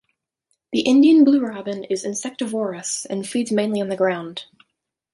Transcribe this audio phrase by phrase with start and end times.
[0.71, 4.45] The Indian blue robin is insectivorous and feeds mainly on the ground.